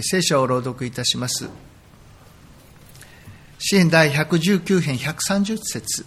[0.00, 1.50] 聖書を朗読いたします。
[3.58, 6.06] 詩篇第119編130節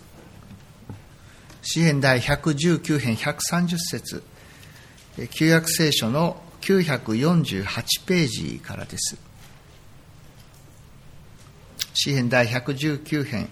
[1.61, 4.23] 詩篇第119編130節
[5.31, 7.65] 旧約聖書の948
[8.05, 9.17] ページからです。
[11.93, 13.49] 詩篇第119編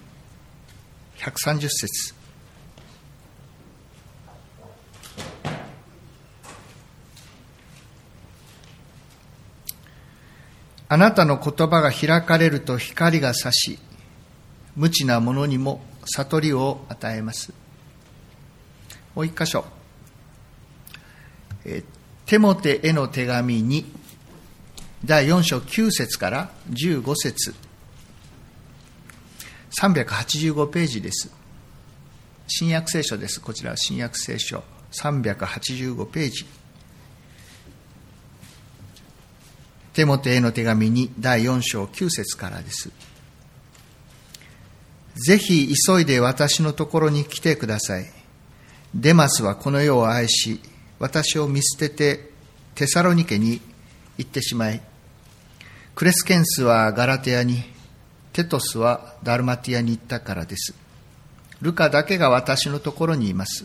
[1.18, 2.14] 130節
[10.94, 13.80] あなたの言葉が開かれると光が差し、
[14.76, 17.52] 無知な者にも悟りを与えます。
[19.16, 19.64] もう一箇所。
[21.64, 21.82] え
[22.26, 23.86] テモテへの手紙に、
[25.04, 27.52] 第4章9節から15節
[29.80, 31.28] 385ページです。
[32.46, 33.40] 新約聖書です。
[33.40, 36.46] こちらは新約聖書385ページ。
[39.94, 42.90] テモテへの手紙に第4章9節からです。
[45.14, 48.06] ぜひ急いで私のところに来てください。
[48.94, 50.60] デマスはこの世を愛し、
[50.98, 52.30] 私を見捨てて
[52.74, 53.60] テサロニケに
[54.18, 54.80] 行ってしまい、
[55.94, 57.62] クレスケンスはガラテアに、
[58.32, 60.74] テトスはダルマティアに行ったからです。
[61.60, 63.64] ルカだけが私のところにいます。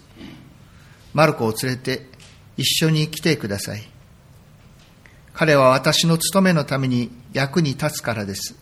[1.15, 2.07] マルコを連れて
[2.55, 3.98] 一緒に来てください。
[5.33, 8.55] 彼は私の務めのために役に立つからです。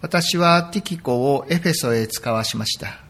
[0.00, 3.00] 私はティキコをエフェソへ使わしました。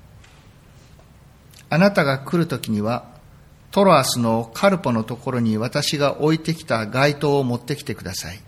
[1.71, 3.05] あなたが来るときには、
[3.71, 8.41] トロアスのカルポのところに私が置いてきた街灯を持ってきてください。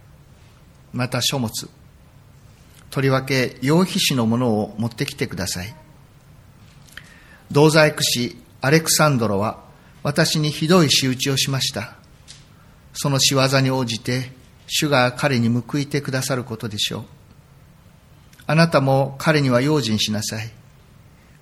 [0.93, 1.69] また書物。
[2.91, 5.75] とりわけ、羊皮紙のものを持ってきてください。
[7.53, 9.63] 同細工師アレクサンドロは
[10.03, 12.00] 私にひどい仕打ちをしました。
[13.03, 14.31] その仕業に応じて、
[14.67, 17.05] 主が彼に報いてくださることでしょう。
[18.47, 20.51] あなたも彼には用心しなさい。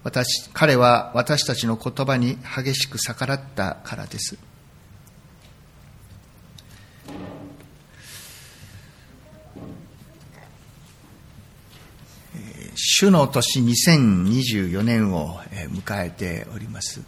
[0.05, 4.39] 私、彼は私たちの言葉に激しく逆らったからです。
[12.77, 15.41] 主の年2024年を
[15.73, 17.03] 迎えております。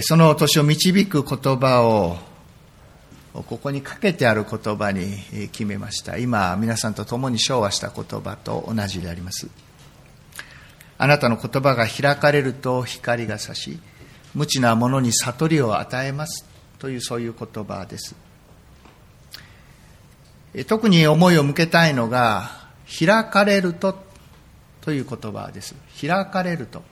[0.00, 2.16] その年を導く言葉を
[3.46, 5.18] ここにかけてある言葉に
[5.52, 6.16] 決めました。
[6.16, 9.48] 今、皆さんと共に昭和した言葉と同じであります。
[10.96, 13.78] あなたの言葉が開かれると光が差し、
[14.34, 16.44] 無知な者に悟りを与えます
[16.78, 18.14] というそういう言葉です。
[20.66, 24.02] 特に思いを向けたいのが、開かれると
[24.80, 25.74] という言葉です。
[26.00, 26.82] 開かれると。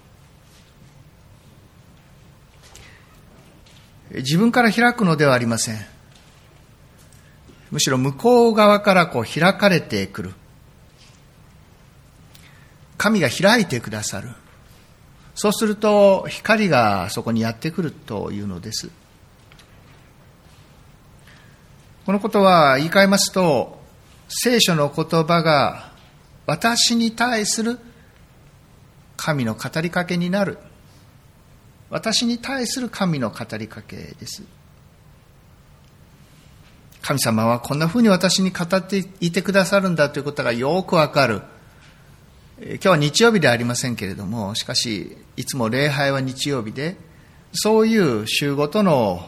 [4.11, 5.96] 自分から開くのではありません。
[7.71, 10.35] むしろ向こう側からこう開かれてくる。
[12.97, 14.31] 神が開いてくださる。
[15.35, 18.91] そうすると光がそこにやってくるというのです。
[22.07, 23.81] このことは言い換えますと、
[24.29, 25.93] 聖書の言葉が
[26.47, 27.79] 私に対する
[29.17, 30.59] 神の語りかけになる。
[31.91, 34.43] 私に対する神の語りかけです。
[37.07, 41.43] 神様はこんな風に私に語っていてくださるんだということがよくわかる。
[42.59, 46.97] 今日は日曜日ではありませんけれども、しかし、いつも礼拝は日曜日で、
[47.53, 49.25] そういう週ごとの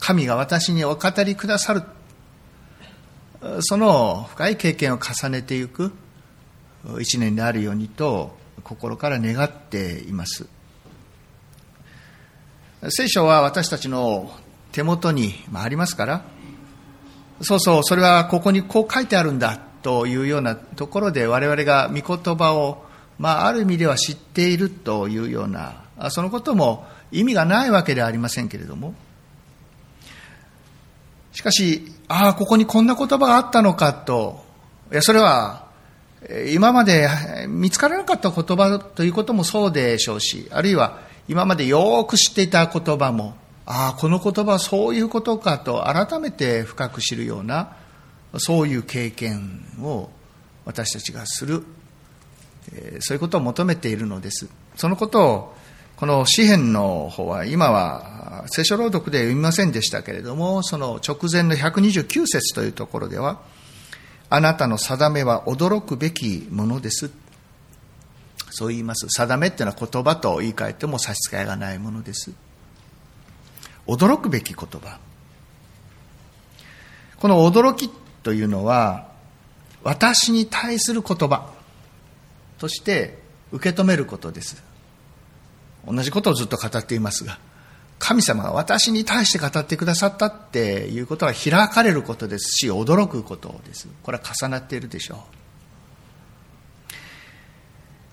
[0.00, 1.84] 神が私にお語りくださる、
[3.60, 5.92] その深い経験を重ねていく
[6.98, 10.48] 一年であるようにと心から願っています。
[12.88, 14.36] 聖書は私たちの
[14.72, 16.24] 手元にありますから、
[17.40, 22.84] そうそう、それはここにこう書いてあるんだというようなところで我々が御言葉を、
[23.18, 28.94] まあ、ある意味では知っているというような、そのことも意味がないわけではありませんけれども、
[31.32, 34.44] しかし、ああ、ここにこんな言葉があったのかと、
[34.90, 35.66] いや、それは、
[36.50, 37.08] 今まで
[37.46, 40.98] 見つからなかった言葉ということもそうでしょうし、あるいは
[41.28, 43.36] 今までよく知っていた言葉も、
[43.66, 47.76] ああ、この言葉そういうことかと改めて深く知るような、
[48.38, 50.08] そういう経験を
[50.64, 51.64] 私たちがする、
[53.00, 54.48] そういうことを求めているのです。
[54.76, 55.56] そのことを、
[55.96, 63.40] この詩篇の方は、今は聖書朗読で読みませんでしたけれども、その直前の129節というところでは、
[64.30, 67.10] あなたの定めは驚くべきものです。
[68.50, 69.08] そう言います。
[69.08, 72.32] 定めっていうのは言葉と言い換えても差し支えがないものです。
[73.86, 74.98] 驚くべき言葉。
[77.18, 77.90] この驚き
[78.22, 79.08] というのは、
[79.82, 81.50] 私に対する言葉
[82.58, 83.18] として
[83.52, 84.62] 受け止めることです。
[85.86, 87.38] 同じことをずっと語っていますが、
[87.98, 93.88] 神様が私に対して語ってくださったっていうことは開かれることですし、驚くことです。
[94.02, 95.18] これは重なっているでしょう。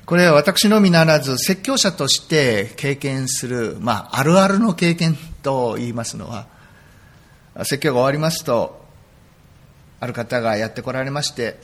[0.06, 6.48] これは私のみならず、説教者として経験する、まあ、あるあるの経験と言いますのは、
[7.58, 8.84] 説教が終わりますと、
[10.00, 11.60] ある方がやってこられまして、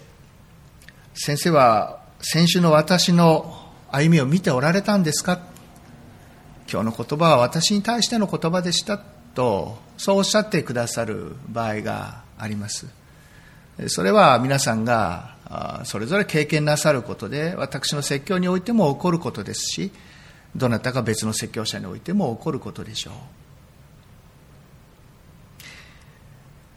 [1.16, 3.58] 先生は先週の私の
[3.92, 5.40] 歩みを見ておられたんですか？
[6.72, 12.86] 今日の言葉は私に対しての言葉でしたと、そうおっしゃってくださる場合があります。
[13.88, 15.36] それは皆さんが
[15.86, 19.92] それぞれ経験なさることで、私の説教においても起こることですし、
[20.56, 23.14] どなたか別の説教者においても起こることでしょう。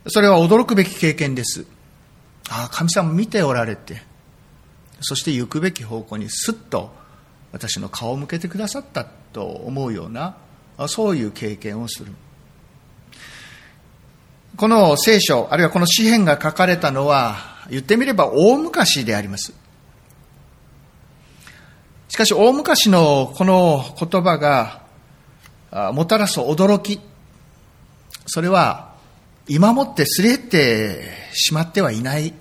[0.08, 1.64] それは驚くべき経験です。
[2.50, 4.02] ああ、神様見ておられて、
[5.00, 6.92] そして行くべき方向にすっと
[7.52, 10.36] 私の顔を向けてくださったと思うような、
[10.88, 12.12] そういう経験をする。
[14.56, 19.54] この聖書、あるいはこの詩篇が書かれたのは、言ってみれば大昔であります。
[22.08, 24.82] しかし大昔のこの言葉が
[25.92, 27.00] もたらす驚き、
[28.26, 28.91] それは
[29.48, 32.32] 今もってすれてしまってはいない。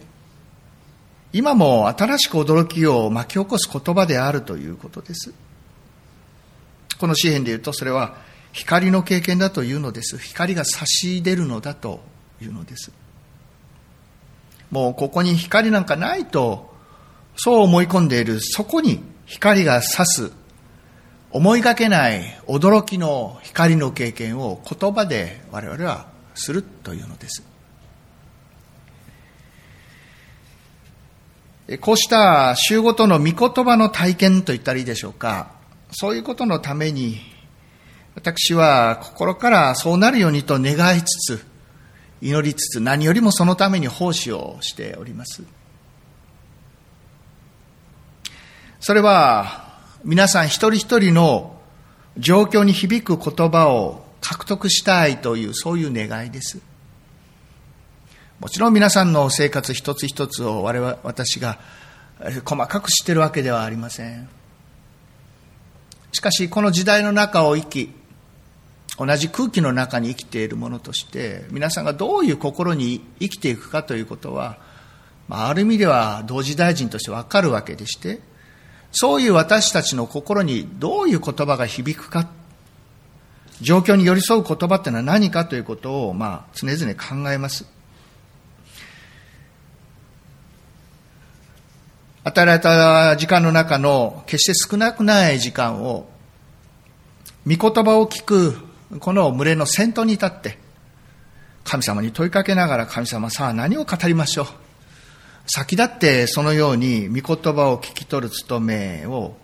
[1.34, 5.34] 今も新しく驚きを巻き起こす言葉であるということです。
[7.00, 8.18] この詩篇で言うとそれは
[8.52, 10.18] 光の経験だというのです。
[10.18, 12.02] 光が差し出るのだと
[12.42, 12.92] いうのです。
[14.70, 16.72] もうここに光なんかないと、
[17.36, 20.32] そう思い込んでいる、そこに光が差す、
[21.32, 27.44] 思いがけない驚きの光の経験を言葉で我々はするというのです。
[31.80, 35.52] こうした週ごとの御言葉の体験と言ったらいいでしょうか。
[35.92, 37.20] そういうことのために、
[38.16, 41.52] 私は心からそうなるようにと願いつつ、
[42.22, 45.44] 祈りつつ何よりもそのために奉仕をしております
[48.80, 51.60] それは皆さん一人一人の
[52.18, 56.60] 状況に響く言葉を獲得したいというそういう願いです。
[58.40, 61.60] もちろん皆さんの生活一つ一つを我々私が
[62.46, 64.30] 細かく知ってるわけではありません。
[66.12, 67.94] しかしこの時代の中を生き
[68.98, 74.58] 同じ空気の中に生きているものとして皆さんがどういう心に生きていくかということは、
[75.28, 78.20] まあ、ある意味では同時大臣としてわかるわけでして
[78.92, 82.28] そういう私たちの心にどういう言葉が響くか
[83.62, 87.66] 状況に寄り添う言葉っていうのは何かということを、まあ、常々考えます
[92.24, 96.08] 与えられた時間の中の決して少なくない時間を
[97.48, 98.56] 御言葉を聞く
[99.00, 100.58] この群れの先頭に立って、
[101.64, 104.48] 神様に問いかけながら神様さあ何を語りましょう。
[105.48, 109.36] 先立ってそのように御言葉を聞き取る務めを、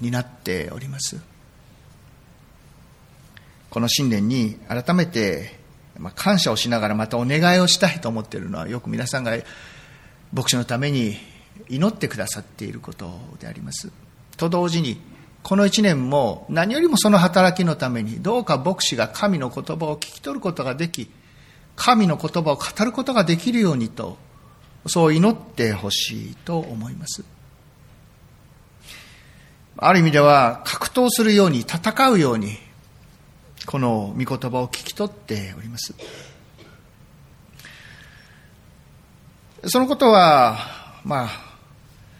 [0.00, 1.20] 担っております。
[3.78, 5.56] この新年に改めて、
[6.16, 9.36] 感謝をしながらまたお願いをしたいと思っているのはよく皆さんが
[10.32, 11.16] 牧師のために
[11.68, 13.08] 祈ってくださっていること
[13.38, 13.92] であります。
[14.36, 15.00] と同時に
[15.44, 21.08] この一年も何よりもその働きのためにどうか牧師が神の言葉を聞き取ることができ
[21.76, 24.18] 神の言葉を語ることができるようにと
[24.86, 27.24] そう祈ってほしいと思います
[29.76, 32.58] ある意味では格闘するように戦うように
[33.68, 35.94] この御言葉を聞き取っております
[39.64, 40.56] そのことは
[41.04, 41.28] まあ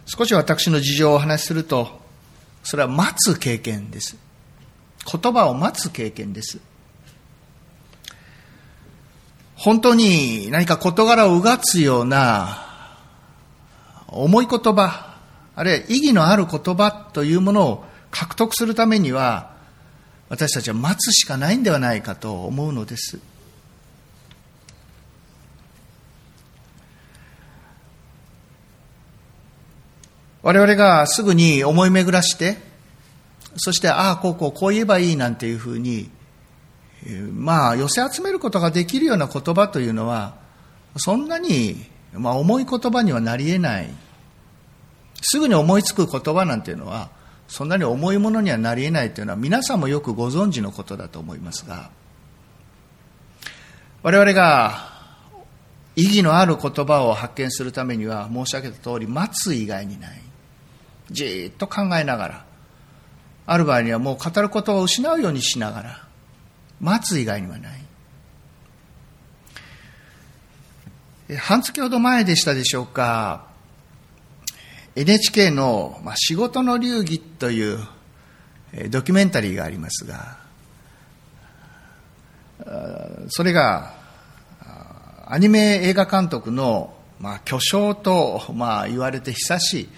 [0.05, 1.99] 少し私の事情をお話しすると
[2.69, 4.19] それは待つ経験です。
[5.11, 6.59] 言葉を待つ経験です。
[9.57, 12.67] 本当に何か事柄をうがつような
[14.07, 15.17] 重い言葉、
[15.57, 19.57] あるいは意義のある言葉というものを獲得するためには、
[20.29, 23.19] 私たちは待つしかないんではないかと思うのです。
[30.43, 32.59] 我々がすぐに思い巡らして、
[33.57, 36.11] そして、ああ、こうこう、こう言えばいいなんていうふうに、
[37.33, 40.37] まあ、寄せ集めることができるような言葉というのは、
[40.97, 43.91] そんなに、まあ、重い言葉にはなり得ない。
[45.21, 47.11] すぐに思いつく言葉なんていうのは、
[47.49, 51.91] そんなに重いものにはなり得ないというのは、皆さんもよくご存知のことだと思いますが、
[54.03, 54.93] 我々が
[55.97, 60.21] 意義のある言葉を発見するためには申し上げた通り待つ以外にない。
[61.11, 62.45] じっと考えながら
[63.47, 66.09] ある場合にはもう語ることを失うようにしながら
[66.81, 67.89] 待つ以外にはない。
[71.39, 73.47] 半月ほど前でしたでしょうか。
[75.01, 77.79] NHK の「仕事の流儀」という
[78.91, 80.39] ドキュメンタリーがありますが
[83.29, 83.95] それが
[85.31, 89.89] アニメ映画監督の、まあ、巨匠と、まあ、言われて久し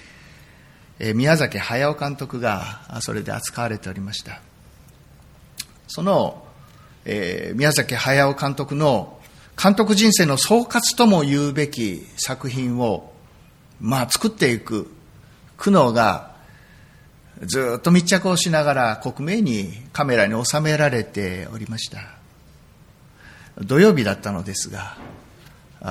[0.98, 4.40] い、宮崎駿監督がそれで扱われておりました。
[5.86, 6.44] その、
[7.04, 9.20] えー、宮崎駿監督の
[9.60, 13.12] 監督人生の総括とも言うべき作品を、
[13.80, 14.92] まあ、作っていく
[15.56, 16.30] 苦悩が
[17.42, 22.00] ずっと密着をしながら克明にカメラに収められておりました。
[23.58, 24.96] 土曜日だったのですが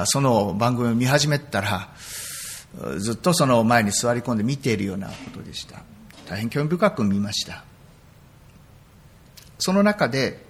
[0.05, 1.89] その番組を見始めたら
[2.97, 5.81] ずっとその前に座り込んで見ているようなことでした。
[6.27, 7.63] 大変興味深く見ました。
[9.57, 10.45] その中で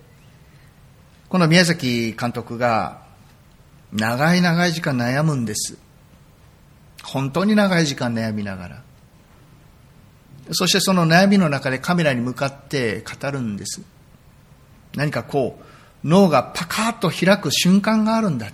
[1.29, 3.03] この宮崎監督が
[3.93, 5.77] 長い長い時間悩むんです。
[7.03, 8.83] 本当に長い時間悩みながら。
[10.51, 13.81] そしてその悩みの中でカメラに向かって語るんです。
[14.95, 18.51] 何かこう脳がパカッと開く瞬間があるんだ。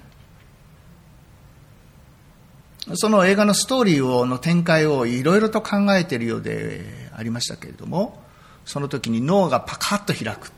[2.94, 8.22] その映画のストーリーをの展開をいろいろと考えているようでありましたけれども
[8.64, 10.52] その時に脳がパカッと開く。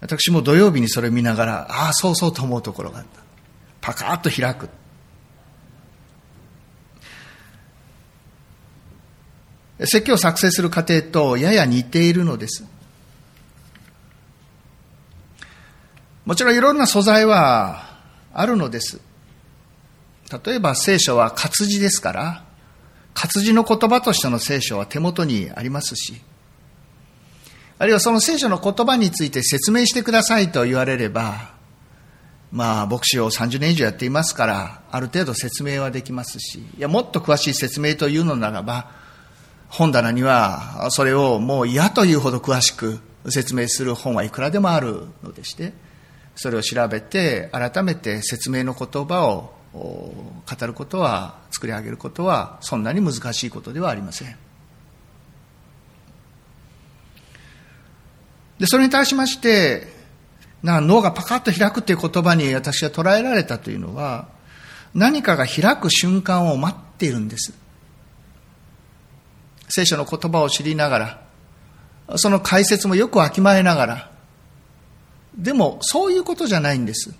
[0.00, 3.22] 私も土曜日にそれを見ながらああそうそうと思うところがあった。
[3.80, 4.68] パカッと開く。
[9.80, 12.64] 説教を作成する過程とやや似ているのです。
[16.24, 17.98] もちろんいろんな素材は
[18.32, 19.00] あるのです。
[20.44, 22.44] 例えば聖書は活字ですから、
[23.14, 26.20] 活字の言葉としての聖書は手元にありますし、
[27.78, 31.54] あるいはその聖書の言葉について説明してくださいと言われれば、
[32.50, 38.90] まあ、牧師を30年以上やっていますから、ある程度説明はできますし、いや、もっと詳しい説明というのならば、
[39.68, 45.72] 本棚には、それをもう嫌というほど詳しく説明する本はいくらでもあるのでして、
[46.34, 54.36] それを調べて、改めて説明の言葉を語ることは作り上げることはそんなに難しいことではありません。
[58.58, 59.86] でそれに対しまして
[60.62, 64.28] な脳がパカッと開くという言葉に私は捉えられたというのは
[64.94, 67.52] 何かが開く瞬間を待っているんです。
[69.68, 70.98] 聖書の言葉を知りなが
[72.08, 74.10] らその解説もよくわきまえながら
[75.36, 77.14] でもそういうことじゃないんです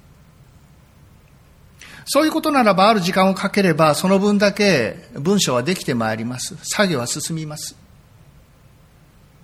[2.08, 6.56] そういうことならばある時間をかければその分だけ文章はできてまいります。
[6.62, 7.76] 作業は進みます。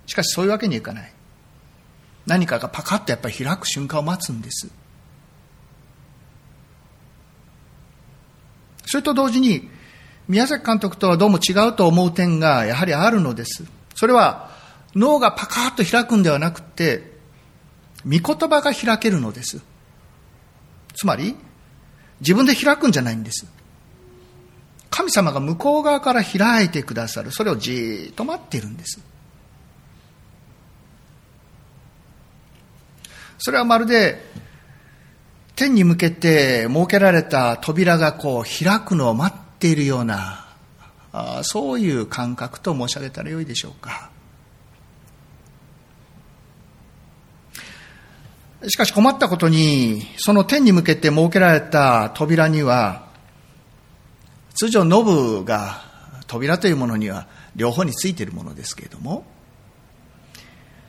[0.05, 1.13] しかしそういうわけにいかない。
[2.25, 4.69] 何かがパカッとやっぱり開く瞬間を待つんです。
[8.85, 9.69] それと同時に
[10.27, 13.65] 宮崎監督とはどうも違うと思う点がやはりあるのです。
[13.95, 14.51] それは
[14.95, 17.13] 脳がパカッと開くんではなくて、
[18.05, 19.61] 御言葉が開けるのです。
[20.95, 21.35] つまり、
[22.19, 23.47] 自分で開くんじゃないんです。
[24.89, 27.31] 神様が向こう側から開いてくださる。
[27.31, 29.01] それをじっと待っているんです。
[33.39, 34.23] それはまるで
[35.55, 40.45] 天に向けて設けられた扉がこう開くのを待っているような、
[41.13, 44.09] あそういう感覚と申し上げたらよいでしょうか。
[48.67, 53.07] しかし困ったことに、その天に向けて設けられた扉には、
[54.53, 55.81] 通常ノブが
[56.27, 59.25] 扉というものには両方についているものですけれども、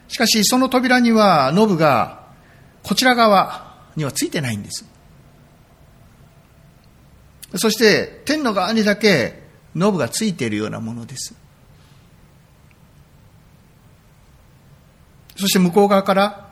[0.09, 2.25] しかしその扉にはノブが
[2.83, 4.85] こちら側にはついてないんです。
[7.57, 9.43] そして天の側にだけ
[9.75, 11.35] ノブがついているようなものです。
[15.37, 16.45] そして向こう側から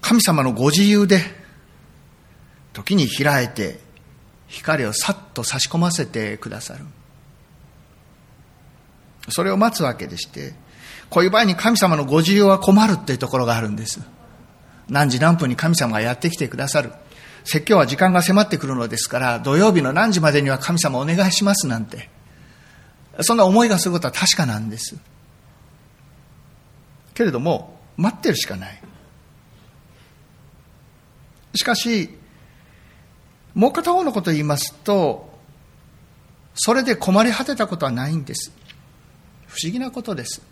[0.00, 1.20] 神様のご自由で、
[2.72, 3.78] 時に開いて、
[4.46, 6.84] 光をさっと差し込ませてくださる。
[9.28, 10.54] それを待つわけでして、
[11.10, 14.00] こういう場合に神様のご自由は困るっていうところがあるんです。
[14.88, 16.92] 何時何分に神様がやってきてくださる。
[17.48, 22.10] 説教は時間が迫ってくるのですから、土曜日の何時までには神様お願いしますなんて。
[23.22, 24.96] そんな思いがすることは確かなんです。
[27.14, 28.82] けれども、待ってるしかない。
[31.54, 32.10] しかし、
[33.54, 35.32] もう片方のことを言いますと、
[36.54, 38.52] それで困り果てたことはないんです。
[39.46, 40.42] 不思議なことです。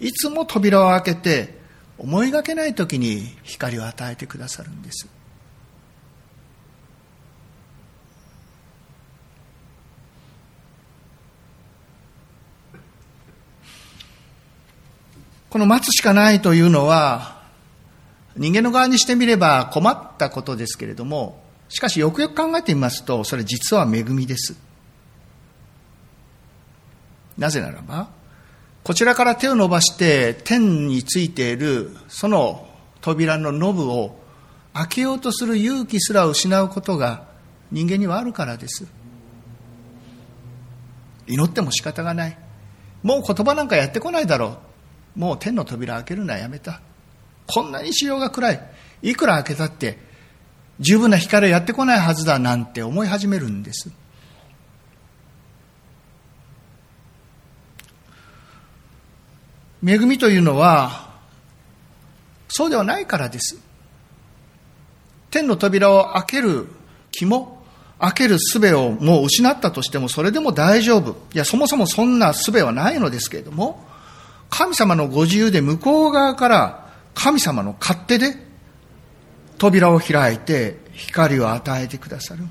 [0.00, 1.58] いつも扉を開けて、
[1.98, 5.13] 思いがけない時に光を与えてくださるんです。
[15.54, 17.40] この待つしかないというのは、
[18.36, 24.56] 人間の側にしてみれば困ったことですけれども、しかしよくよく考えてみますと、それ実は恵みです。
[27.38, 28.08] なぜならば、
[28.82, 32.66] こちらから手を伸ばして天についているその
[33.00, 34.18] 扉のノブを
[34.72, 37.28] 開けようとする勇気すら失うことが
[37.70, 38.88] 人間にはあるからです。
[41.28, 42.36] 祈っても仕方がない。
[43.04, 44.73] もう言葉なんかやってこないだろう。
[45.14, 46.80] もう天の扉開けるのはやめた。
[47.46, 48.60] こんなに潮が暗い。
[49.02, 49.98] いくら開けたって
[50.80, 53.90] 十分な光はやってこないはずだなんて思い始めるんです。
[59.86, 61.12] 恵みというのは、
[62.48, 63.58] そうではないからです。
[65.30, 66.68] 天の扉を開ける
[67.12, 67.62] 気も、
[68.00, 71.16] 開ける術をもう失ったとしても、それでも大丈夫。
[71.34, 73.84] いや、そもそもそんな術はないのですけれども、
[74.56, 78.36] 神様のご自由で向こう側から神様の勝手で
[79.58, 82.44] 扉を開いて光を与えてくださる。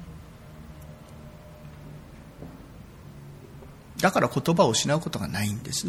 [4.01, 5.87] だから言葉を失うことがないんです。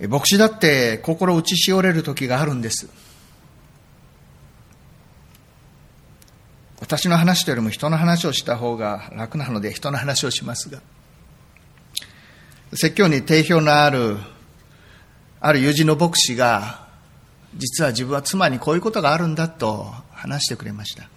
[0.00, 2.88] 牧師だって心打ちしおれる時があるんです。
[6.80, 10.82] 私の話というよりも人の話をした方が楽なので人の話をしますが、
[12.74, 14.16] 説教に定評のある、
[15.40, 16.88] ある友人の牧師が、
[17.56, 21.08] 実は自分は妻にこういうことがあるんだと話してくれました。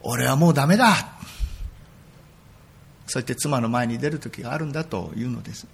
[0.00, 0.94] 俺はもうダメだ
[3.06, 5.66] そうやって妻の前に出る時があるんだというのです。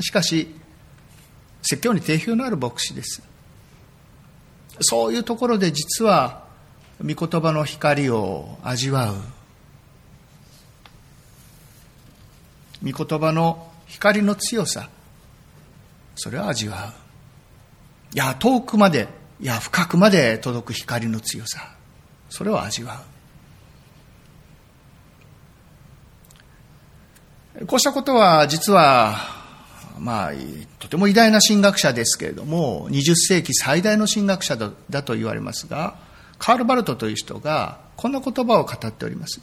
[0.00, 0.54] しかし、
[1.62, 3.22] 説教に定評のある牧師です。
[4.80, 6.44] そういうところで実は、
[7.00, 9.14] 御言葉の光を味わう。
[12.84, 14.88] 御言葉の光の強さ、
[16.16, 16.92] それを味わ
[18.12, 18.14] う。
[18.14, 19.08] いや、遠くまで、
[19.40, 21.74] いや、深くまで届く光の強さ、
[22.28, 23.02] それを味わ
[27.60, 27.66] う。
[27.66, 29.34] こうしたことは実は
[29.98, 30.32] まあ、
[30.80, 34.56] とても偉大な神学者ですけれども、20世紀最大の神学者
[34.90, 35.96] だと言われますが、
[36.38, 39.40] カール・バルトという人がこんな言葉を語っております。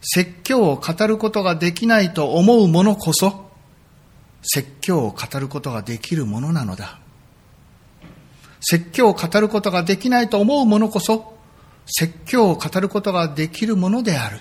[0.00, 3.48] 説教を語ることができないと思う者こそ、
[4.42, 7.00] 説教を語ることができるものなのだ。
[8.60, 11.36] 説教を語ることができないと思う者こそ、
[11.86, 14.40] 説教を語ることができるものである。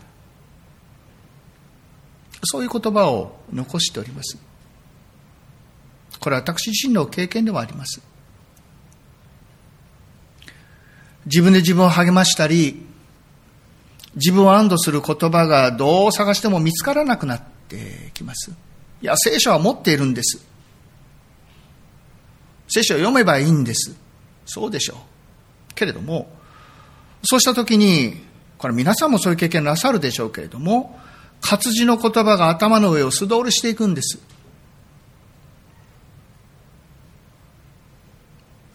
[2.44, 4.38] そういう言葉を残しております。
[6.20, 8.02] これは私自身の経験でもあります。
[11.26, 12.87] 自分で自分を励ましたり、
[14.18, 18.52] 自分を安堵する言葉がどう探しても見つからなくなってきます。
[19.02, 20.44] いや、聖書は持っているんです。
[22.68, 23.96] 聖書を読めばいいんです。
[24.46, 25.74] そうでしょう。
[25.76, 26.30] けれども、
[27.24, 28.22] そうしたときに、
[28.58, 31.00] これ皆さんもそういう経験なさるでしょうけれども、
[31.42, 34.20] 活字の言葉が頭の上を素通りしていくんです。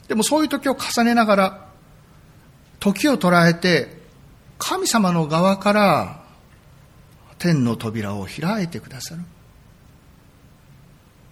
[0.06, 1.66] でもそういう時を重ねながら、
[2.78, 4.01] 時を捉えて、
[4.64, 6.22] 神様の側から
[7.38, 9.22] 天の扉を開いてくださる。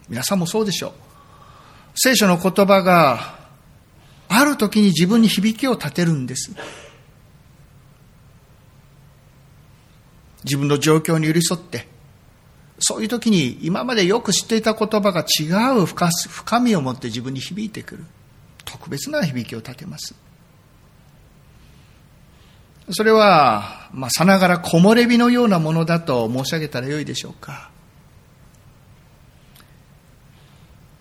[0.08, 0.92] 皆さんもそうでしょう。
[1.94, 3.38] 聖書の言葉が
[4.28, 6.50] ある時に自分に響きを立てるんです。
[10.42, 11.86] 自分の状況に寄り添って、
[12.80, 15.44] そういう時に今までよく知っていた言葉が違
[15.78, 18.04] う深みを持って自分に響いてくる。
[18.64, 20.16] 特別な響きを立てます。
[22.92, 27.70] それは、まあ、さながら木漏れ日のようなものだと申し上げたらよいでしょうか。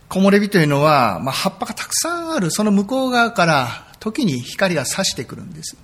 [0.09, 5.77] 木漏れ日というのは、まあ、葉っぱがたくさんある、その向こう側から時に光が差してくるんです。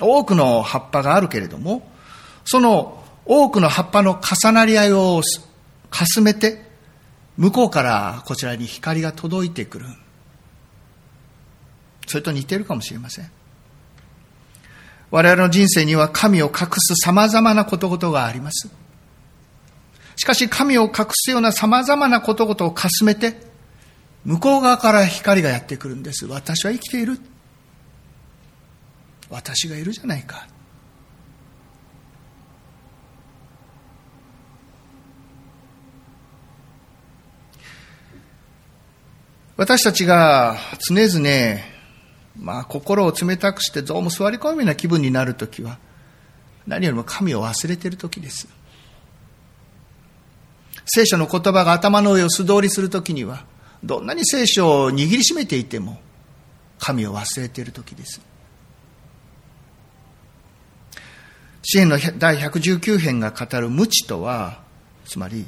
[0.00, 1.90] 多くの葉っぱがあるけれども、
[2.44, 5.22] その多くの葉っぱの重なり合いを
[5.90, 6.62] かすめて、
[7.36, 9.86] 向こうからこちらに光が届いてくる。
[12.06, 13.30] それと似てるかもしれません。
[15.10, 18.68] 我々の人生には神を隠す様々なことごとがあります。
[20.16, 23.40] しかし神を隠すような様々なことごとをかすめて、
[24.24, 26.26] 向こう側から光がやってくるんです。
[26.26, 27.18] 私は生きている。
[29.30, 30.48] 私がいるじゃないか。
[39.56, 40.56] 私たちが
[40.88, 41.60] 常々、
[42.38, 45.78] まあ、心を冷たくしてどうも座り込むような気分になるときは、
[46.66, 48.48] 何よりも神を忘れているときです。
[50.86, 53.44] 聖書の言葉が頭の上を素通りするときには、
[53.82, 56.00] どんなに聖書を握りしめていても、
[56.78, 58.20] 神を忘れているときです。
[61.62, 64.60] 支援の第119編が語る無知とは、
[65.04, 65.46] つまり、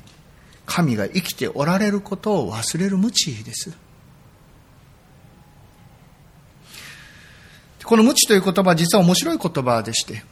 [0.67, 3.73] 神が生きておられることを忘れる無知です。
[7.91, 10.23] この無知という言葉は実は面白い言葉でして、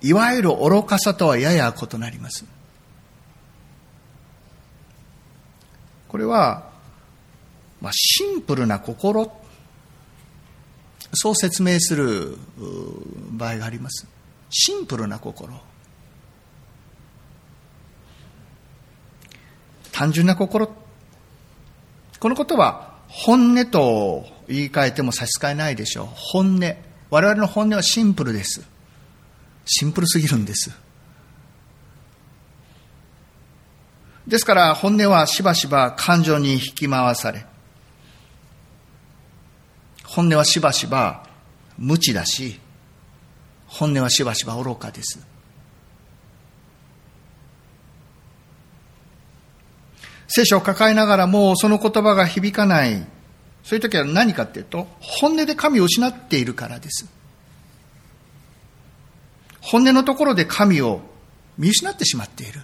[0.00, 2.46] いわゆる愚かさとはやや異なります。
[6.08, 6.70] これは、
[7.82, 9.30] まあ、シンプルな心、
[11.12, 12.38] そう説明する
[13.32, 14.06] 場合があります。
[14.48, 15.52] シンプルな心。
[19.92, 20.70] 単純な心。
[22.18, 26.08] このことは本音と言い換えても差し支えないでしょう。
[26.12, 26.76] 本音。
[27.10, 28.66] 我々の本音はシンプルです。
[29.64, 30.70] シンプルすぎるんです。
[34.26, 37.46] ですから本音はしばしば感情に引き回され、
[40.04, 41.24] 本音はしばしば
[41.78, 42.58] 無知だし、
[43.66, 45.35] 本音はしばしば愚かです。
[50.28, 53.06] 聖書を抱えながらもその言葉が響かない。
[53.62, 57.08] そういう時は何かっていうと、本音で神を失っているからです。
[59.60, 61.00] 本音のところで神を
[61.58, 62.60] 見失ってしまっている。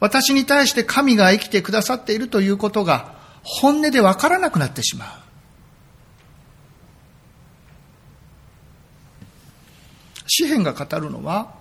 [0.00, 5.08] 私に対して神が生きてくださっているということが本音でわからなくなってしまう。
[10.26, 11.54] 詩篇が語るのは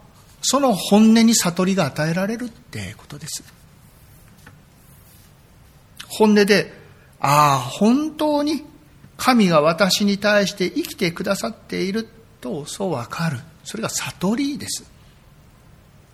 [0.44, 3.44] その本音に悟りが与えられるってことです。
[6.10, 6.72] 本音で、
[7.20, 8.66] ああ、本当に
[9.18, 12.08] 神が私に対して生きてくださっている
[12.42, 13.40] と、そうわかる。
[13.64, 14.84] それが悟りです。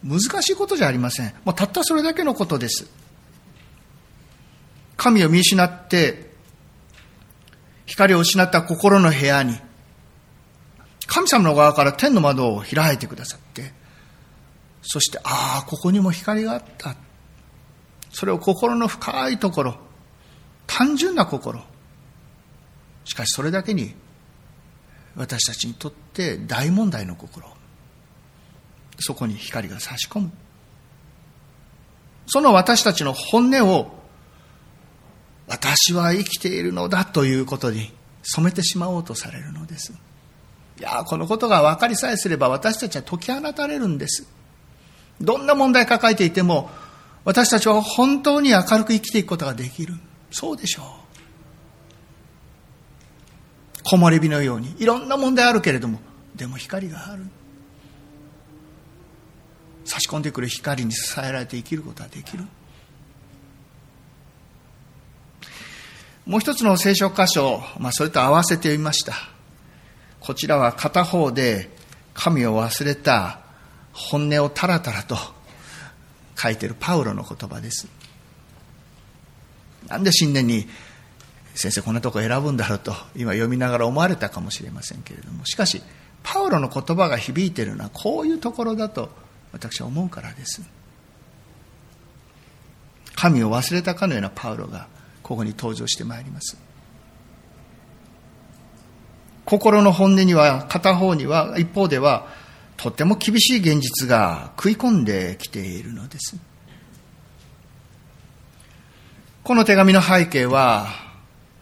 [0.03, 1.33] 難しいことじゃありません。
[1.43, 2.87] もうたったそれだけのことです。
[4.95, 6.29] 神を見失って、
[7.87, 9.59] 光を失った心の部屋に、
[11.07, 13.73] 神様の側から天の窓を開いてくださって、
[14.81, 16.95] そして、ああ、ここにも光があった。
[18.11, 19.75] それを心の深いところ、
[20.67, 21.61] 単純な心。
[23.05, 23.95] しかしそれだけに、
[25.15, 27.47] 私たちにとって大問題の心。
[28.99, 30.31] そこに光が差し込む。
[32.27, 33.99] その私たちの本音を、
[35.47, 39.93] 私は生きているのだということに染めてしまおうとされるのです。
[40.79, 44.27] いやこのことが分かりさえすれば私たちは解き放たれるんです。
[45.21, 46.69] どんな問題抱えていても、
[47.25, 49.95] 私たちは本当に明るく生きていくことができる。
[50.31, 50.99] そうでしょう。
[53.83, 55.99] 木漏れ日のように、いろんな問題あるけれども、
[56.35, 57.25] でも光がある。
[59.85, 62.45] 差し込んでくる光に支えられて生きることができる。
[66.25, 69.13] もう一つの聖書箇所、まあ、それと合わせてみました。
[70.19, 71.71] こちらは片方で
[72.13, 73.39] 神を忘れた
[73.99, 75.17] 本音をたらたらと
[76.37, 77.87] 書いてるパウロの言葉です。
[79.87, 80.67] なんで新年に
[81.53, 85.45] 先生こんなとこ選ぶんだろうと今読みながら思われたかもしれませんけれども。
[85.45, 85.81] しかし
[86.23, 89.09] パウロの言葉が響いているのはこういうところだと
[89.51, 90.61] 私は思うからです。
[93.15, 94.87] 神を忘れたかのようなパウロが
[95.23, 96.57] ここに登場してまいります。
[99.43, 102.27] 心の本音には片方には一方では
[102.81, 106.37] とても厳しい現実が食い込んできているのです。
[109.43, 110.87] この手紙の背景は、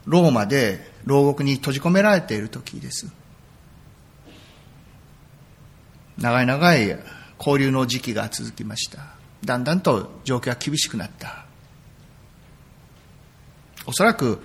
[0.06, 3.08] ローマで牢獄に閉じ込められている時です。
[6.20, 7.00] 長い長い
[7.40, 9.00] 交流の時期が続きました。
[9.44, 11.46] だんだんと状況が厳しくなった。
[13.88, 14.40] おそらく、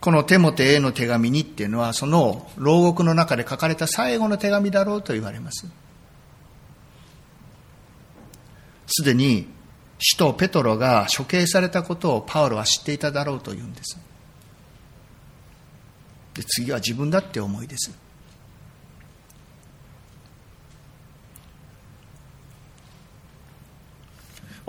[0.00, 5.66] このテモテへの手紙にっていうのは、その牢獄の中で書かれた最後の手紙だろうと言われます。
[8.90, 9.46] すでに
[9.98, 13.98] 使徒ペトロが処刑されたことをパウロは知っていただろうというんです
[16.34, 17.92] で次は自分だって思いです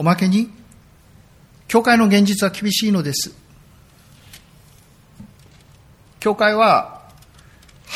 [0.01, 0.49] おまけに、
[1.67, 3.35] 教会の現実は厳しいのです。
[6.19, 7.03] 教会は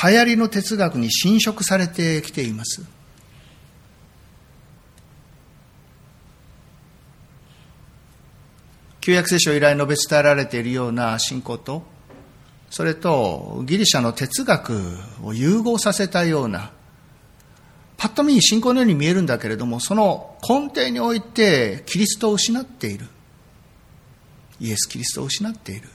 [0.04, 2.84] 流行りの哲学に侵食されてきています。
[9.06, 11.84] 旧約聖書以来述べ伝えられているような信仰と、
[12.72, 16.72] それとギリシャの哲学を融合させたような、
[17.98, 23.06] パッと見に信仰のように見えるんだけれども、その根底においてキリストを失っている。
[24.60, 25.88] イエス・キリストを失っている。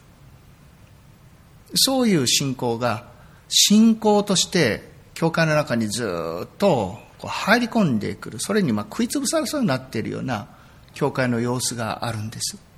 [1.75, 3.09] そういう信仰が
[3.49, 6.09] 信仰として教会の中にず
[6.44, 10.46] っと入り込んでくる、それにま食いつぶされそうになっているような
[10.94, 12.69] 教会の様子があるんです。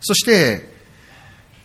[0.00, 0.68] そして、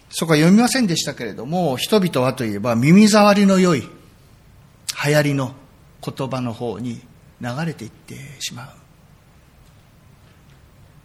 [0.09, 5.53] そこは読みませんでしたけれども、人々はといえば耳障りの良い流行りの
[6.01, 7.01] 言葉の方に
[7.41, 8.69] 流れていってしまう。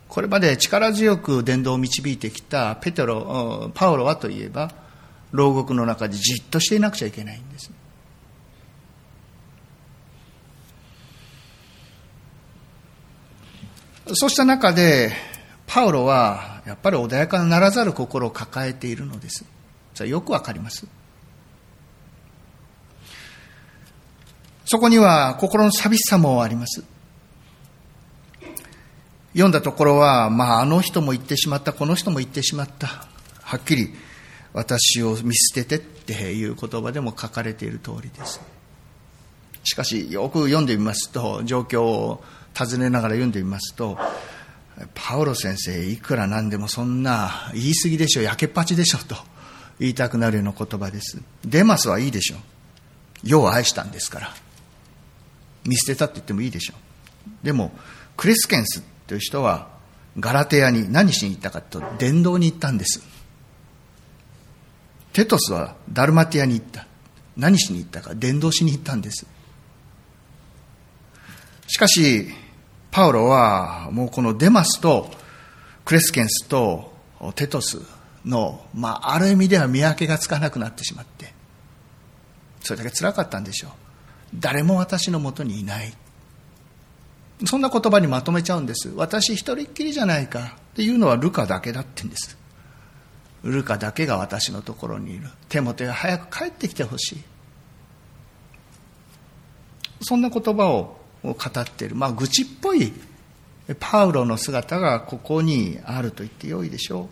[0.08, 4.72] これまで力強く伝道を導いてきたペテロ、パウロはといえば、
[5.30, 7.70] 牢獄の中でじっとしていなくちゃいけないんです。
[14.14, 15.12] そうした中で、
[15.66, 19.44] パウロはやっぱり穏やかならざる心を抱えているのです。
[19.92, 20.87] それよくわかります。
[24.66, 26.85] そこには心の寂しさもあります。
[29.33, 32.87] 読んだところは、まあ、あの人も言ってしまった、この人も言ってしまった。
[33.42, 33.92] はっきり、
[34.52, 38.40] 私を見捨ててっていう言葉でも書かれている通りです。
[39.64, 42.22] しかし、よく読んでみますと、状況を
[42.54, 43.98] 尋ねながら読んでみますと、
[44.94, 49.16] パウロ先生、いくらなんでもそんな言い過ぎでしょ、焼けっぱちでしょと
[49.78, 51.20] 言いたくなるような言葉です。
[51.44, 52.36] デマスはいいでしょ。
[53.22, 54.34] 世を愛したんですから。
[55.64, 56.74] 見捨てたって言ってもいいでしょ。
[57.42, 57.72] でも、
[58.16, 59.68] クレスケンスという人は、
[60.18, 63.02] ガラテヤに何しに行ったかと、伝道に行ったんです。
[65.12, 66.86] テトスはダルマティアに行った。
[67.36, 69.26] 何しに行ったか、伝道しに行ったんです。
[71.68, 72.28] しかし、
[72.90, 75.11] パウロはもうこのデマスと
[75.85, 76.92] クレスケンスと
[77.35, 77.81] テトス
[78.24, 81.33] の、まあ、ある意味では見分けがつかなくなってしまって、
[82.61, 83.70] それだけ辛かったんでしょう。
[84.35, 85.92] 誰も私のもとにいない。
[87.46, 88.90] そんな言葉にまとめちゃうんです。
[88.94, 92.37] 私一人っきりじゃないかっていうのはルカだけだってんです。
[93.42, 95.29] ルカだけが私のところにいる。
[95.48, 97.22] 手元が早く帰ってきてほしい。
[100.03, 102.92] そんな言葉をを語っている、まあ、愚痴っぽい
[103.78, 107.09] パウロの姿がここにあると言ってよいでしょ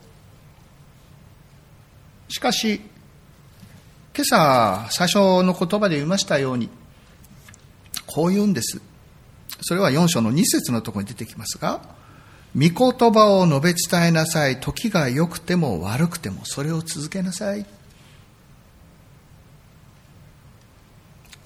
[2.29, 2.33] う。
[2.33, 2.81] しかし、
[4.15, 6.69] 今朝最初の言葉で言いましたように、
[8.07, 8.81] こう言うんです。
[9.61, 11.81] それは4章の2節のところに出てきますが、
[12.55, 14.59] 御言葉を述べ伝えなさい。
[14.59, 17.67] 時が良くても悪くてもそれを続けなさい。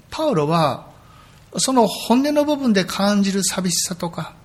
[0.09, 0.92] パウロは
[1.57, 4.35] その本音の部分で感じる寂しさとか、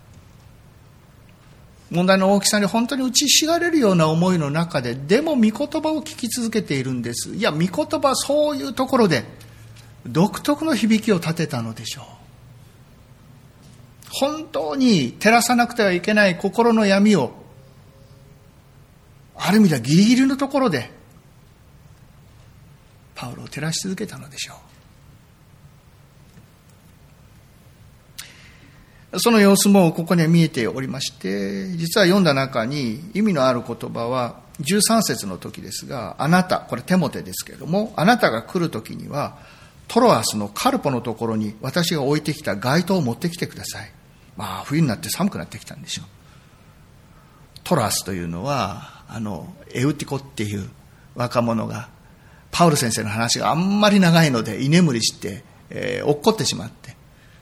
[1.91, 7.31] 問題の大きさに本当に打ちひしがれるような思いの中で、でも御言葉を聞き続けているんです。
[7.35, 9.25] いや、御言葉そういうところで、
[10.07, 12.05] 独特の響きを立てたのでしょう。
[14.11, 17.33] 本当に照らさなくてはいけない心の闇を、
[19.35, 20.91] ある意味ではギリギリのところで、
[23.15, 24.68] パウロを照らし続けたのでしょう。
[29.17, 39.39] その様子もここには見えておりまして、実は読んだ中に意味のある言葉は13節の時ですが、あなた、これテモテですけれども、あなたが来る時には、
[39.87, 43.91] トロアスのカルポのところに私が置いてきた街灯を持ってきてください。
[44.37, 46.07] まあ、冬になって寒くなってきたんでしょう。
[47.65, 50.69] トロアスというのは、あの、エウティコっていう
[51.15, 51.89] 若者が、
[52.51, 56.78] パウル先生の話があんまり長いので居眠りして、えー、落っこってしまって、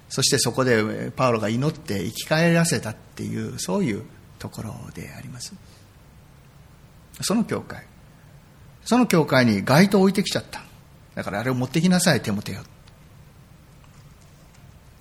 [0.08, 4.04] そしてそこでパウロが祈って生き返らせたっていうそういう
[4.38, 5.54] ところであります。
[7.20, 7.84] その教会。
[8.84, 10.62] その教会に街灯を置いてきちゃった。
[11.14, 12.60] だからあれを持ってきなさい手も手よ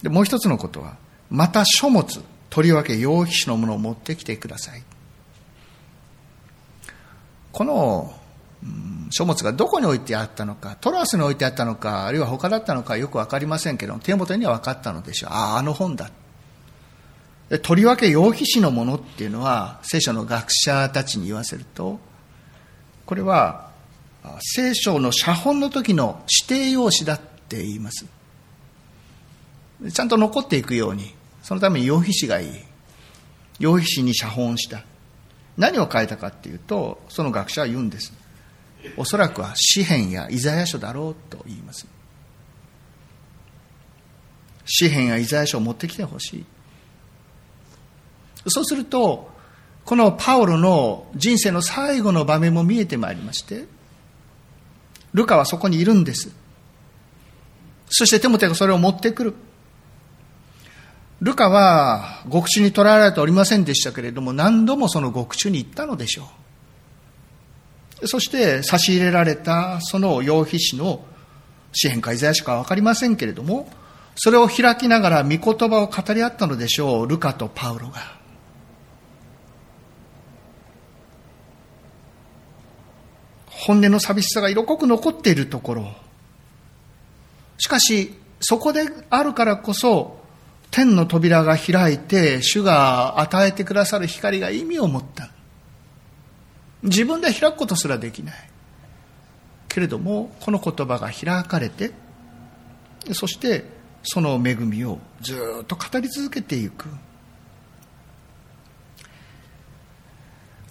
[0.02, 0.98] でもう一つのことは
[1.30, 4.84] また書物とりわけ用皮紙のものを持ってきてください。
[7.52, 8.14] この
[9.12, 15.30] 書物がどこに置いてあったのか、トラスに置いてあったのか、あるいは他だったのかよくわかりませんけど、手元には分かったのでしょう。
[15.32, 16.10] ああ、あの本だ。
[17.62, 22.00] とりわけ楊皮紙のものっていうのは、聖書の学者たちに言わせると、
[23.06, 23.70] これは、
[24.42, 28.06] 聖書の写本の時の指定用紙だって言います。
[29.92, 31.14] ちゃんと残っていくように、
[31.44, 32.64] そのために用皮紙がいい。
[33.60, 34.84] 用皮紙に写本した。
[35.58, 38.12] 何を書いたかっていうと、その学者は言うんです。
[38.98, 41.88] おそらくは詩篇やイザヤ書だろうと言います。
[44.66, 46.46] 詩篇やイザヤ書を持ってきてほしい。
[48.48, 49.30] そうすると、
[49.86, 53.66] このパウロの人生の最後の場面も見えてまいりまして、
[55.14, 56.36] ルカはそこにいるんです。
[57.88, 59.36] そしてテモテがそれを持ってくる。
[61.22, 66.45] ルカは獄中に捕らえられておりませんでしたけれども、何度もその獄中に行ったのでしょう。
[68.04, 71.06] そして差し入れられたその用皮紙の
[71.72, 73.70] 詩篇かイザヤ書かわかりませんけれども、
[74.16, 78.16] それを開きながら御言葉を語り合ったのでしょう、ルカとパウロが。
[83.48, 85.92] 本音の寂しさが色濃く残っているところ。
[87.58, 90.20] しかし、そこであるからこそ、
[90.72, 95.30] 天の扉が開いて、主が与えてくださる光が意味を持った。
[96.86, 98.36] 自分で開くことすらできない。
[99.68, 101.92] けれども、この言葉が開かれて、
[103.12, 103.66] そして
[104.04, 106.88] その恵みをずっと語り続けていく。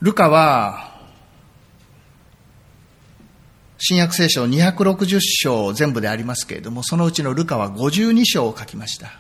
[0.01, 0.93] ルカは、
[3.79, 9.13] 新約聖書260章全部でありますけれども、そのうちのルカは52章を書きました。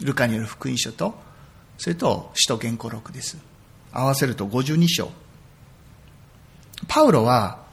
[0.00, 1.14] ルカによる福音書と、
[1.78, 3.38] それと使徒言語録です。
[3.92, 5.23] 合わせると52章。
[6.88, 7.64] パウロは、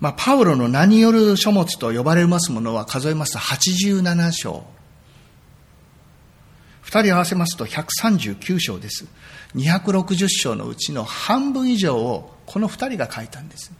[0.00, 4.64] まあ、パウロの名による書物と呼ばれますものは数えますと87章。
[6.80, 9.06] 二人合わせますと139章です。
[9.54, 13.72] 260章のうちの半分以上をこの二人が書いたんです。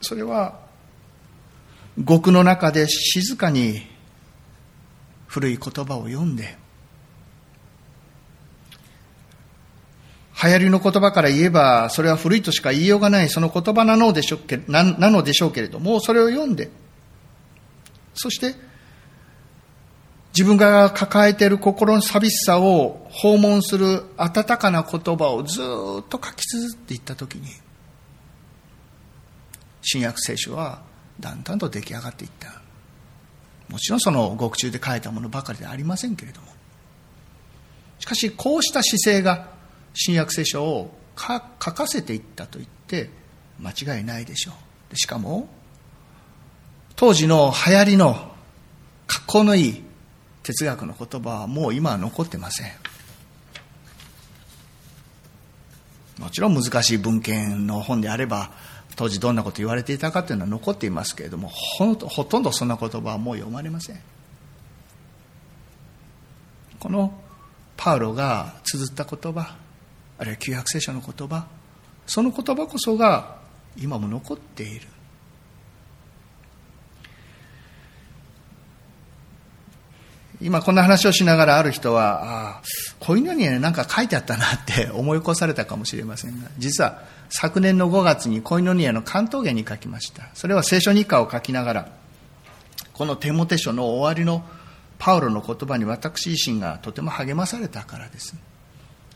[0.00, 0.58] それは、
[2.02, 3.82] 獄の中で静かに
[5.26, 6.56] 古い言葉を読んで、
[10.42, 16.70] 流行りの言葉から言えば、それは古いとしか言いようがないその言葉なのでしょうけななのでしょうけれども、それを読んで、
[18.14, 18.54] そして、
[20.32, 27.48] 自分が抱えている心の寂しさを訪問する温かな言葉をずっと書き綴っていったときに、
[29.82, 30.80] 新約聖書は
[31.18, 32.62] だんだんと出来上がっていった。
[33.68, 36.46] もちろんその獄中で書いたものばかりではありませんけれども。
[37.98, 39.59] しかし、こうした姿勢が
[39.94, 43.10] 新約聖書を書かせていったと言って
[43.58, 44.52] 間違いないでしょ
[44.92, 44.96] う。
[44.96, 45.48] しかも、
[46.96, 48.32] 当時の流行りの
[49.06, 49.82] 格好のいい
[50.42, 52.72] 哲学の言葉はもう今は残ってません。
[56.18, 58.52] もちろん難しい文献の本であれば、
[58.96, 64.00] 当時どんなこと言われていたかというのは残っていますけれども、ほほとんどそんな言葉はもう読まれません。
[66.78, 67.12] この
[67.76, 69.56] パウロが綴った言葉、
[70.20, 71.46] あるいは旧約聖書の言葉、
[72.06, 73.38] その言葉こそが
[73.80, 74.86] 今も残っている。
[80.42, 82.62] 今こんな話をしながらある人は、ああ、
[82.98, 90.28] こういうのに何か書いてあったなって 思い起こされたかもしれませんが、実は昨年の5月にコイノニアの関東言に書きました。
[90.34, 91.88] それは聖書日課を書きながら、
[92.92, 94.44] このテモテ書の終わりの
[94.98, 98.34] パウロの言葉に私自身がとても励まされたからです。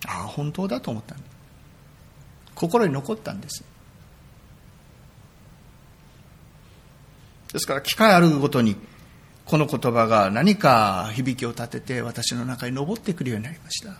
[0.06, 1.16] ああ、本当だと思った
[2.54, 3.64] 心に残ったんです。
[7.52, 8.76] ですから、機会あるごとに、
[9.44, 13.94] この言葉が何か響きを立てて私の中に登ってくるようになりました。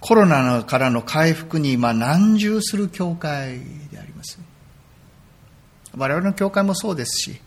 [0.00, 3.60] コロナからの回復に今難重する教会
[3.90, 4.38] であります。
[5.96, 7.40] 我々の教会もそうですし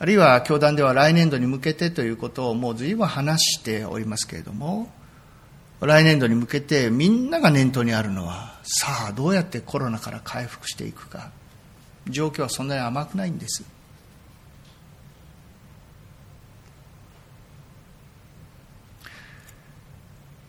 [0.00, 4.90] あるいは教団では来年度に向けてということをもう随分話しておりますけれども
[5.80, 11.30] 来年度に向けてみんなが念頭にあるのはさあどうやってコロナから回復していくか。
[12.08, 13.64] 状況はそんなに甘くないんです。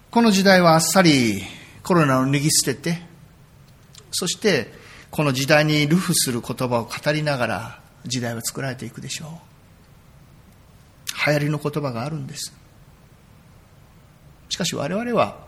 [0.10, 1.41] この時代はあっさり
[1.84, 3.02] コロナを脱ぎ捨てて
[4.12, 4.74] そして
[5.10, 9.30] この時代に流布する言葉を語りながら時代は作られていくでしょう。
[11.28, 12.54] 流行りの言葉があるんです。
[14.49, 15.47] しかし我々は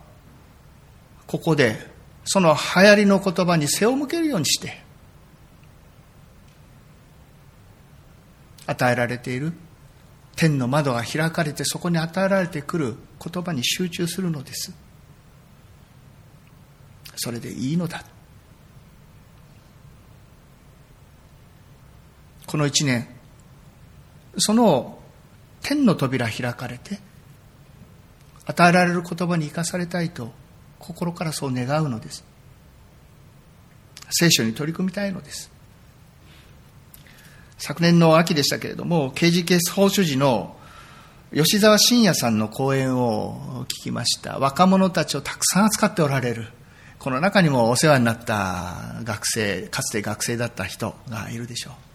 [1.27, 1.77] ここで
[2.25, 4.81] その流行りの言葉に背を向けるようにして
[8.65, 9.53] 与えられている
[10.35, 14.73] 天の窓が開かれてそこに与えられてくる言葉に集中するのです。
[17.15, 18.03] それでいいのだ
[22.53, 23.07] この一年。
[24.37, 24.99] その
[25.63, 26.99] 天の扉開かれて
[28.45, 30.31] 与えられる言葉に生かされたいと
[30.77, 32.23] 心からそう願うのです。
[34.11, 35.49] 聖書に取り組みたいのです。
[37.57, 40.55] 昨年の秋でしたけれども KGK 総主事の
[41.33, 44.37] 吉沢信也さんの講演を聞きました。
[44.37, 46.49] 若者たちをたくさん扱っておられる
[46.99, 51.92] この中にもお世話になった学生かつて学生だった人がいるでしょう。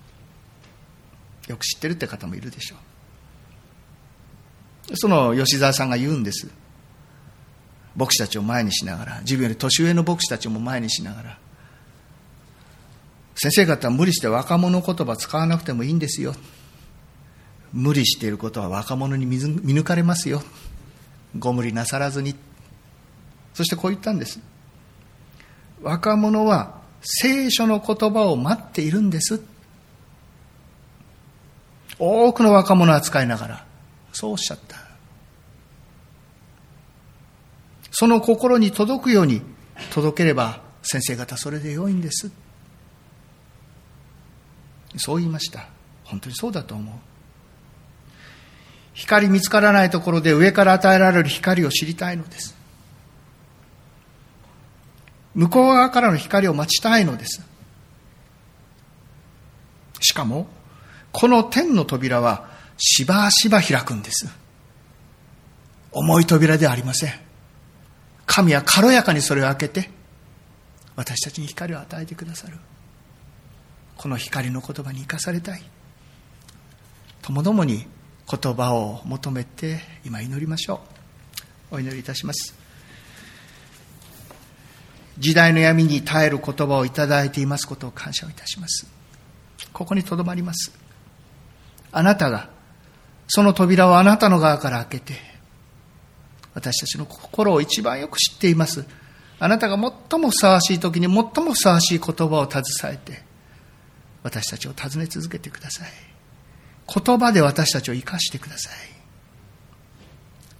[1.49, 2.77] よく知ってるって方もいるでしょ
[4.91, 4.97] う。
[4.97, 6.49] その吉沢さんが言うんです。
[7.97, 11.39] 牧師たちを前にしながら自分より年上の牧師たちも前にしながら
[13.35, 16.35] 先生方は無理して若者言葉使わなくてもいいんですよ。
[17.73, 20.43] 無理していることは若者に見抜かれますよ。
[21.39, 22.35] ご無理なさらずに。
[23.55, 24.41] そしてこう言ったんです。
[25.83, 29.41] 若者は聖書の言葉を待っているんです。
[31.99, 33.65] 多くの若者を扱いながら
[34.13, 34.77] そうおっしゃった。
[37.91, 39.43] その心に届くように
[39.93, 42.31] 届ければ先生方それで良いんです。
[44.97, 45.69] そう言いました。
[46.05, 46.95] 本当にそうだと思う。
[48.95, 52.57] 光見つからないところで上から与えられる光を知りたいのです。
[55.35, 57.43] 向こう側からの光を待ちたいのです。
[60.01, 60.49] しかも
[61.13, 64.29] この天の扉はしばしば開くんです。
[65.93, 67.13] 重い扉ではありません。
[68.27, 69.91] 神は軽やかにそれを開けて
[70.97, 72.57] 私たちに光を与えてくださる。
[73.97, 75.63] この光の言葉に生かされたい。
[77.23, 77.87] ともどもに
[78.31, 80.81] 言葉を求めて今祈りましょ
[81.71, 81.77] う。
[81.77, 82.55] お祈りいたします。
[85.19, 88.87] 時代の闇に耐える言葉をいただいていますことを感謝をいたします。
[89.73, 90.73] ここにとどまります。
[91.93, 92.51] あなたが
[93.29, 95.15] その扉をあなたの側から開けて
[96.55, 98.85] 私たちの心を一番よく知っています。
[99.41, 99.77] あなたが
[100.11, 103.23] 最もふさわしい時に最もふさわしい言葉を携えて
[104.25, 105.89] 私たちを訪ね続けてください。
[106.93, 108.73] 言葉で私たちを生かしてください。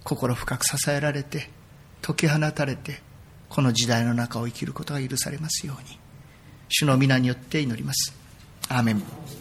[0.03, 1.49] 心深く支えられて
[2.01, 3.01] 解き放たれて
[3.49, 5.99] この時代の中を生きることが許されますように。
[6.69, 8.13] 主の皆によって祈ります。
[8.69, 9.38] アーメン。